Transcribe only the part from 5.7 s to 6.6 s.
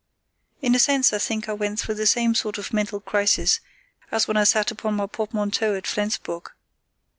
at Flensburg.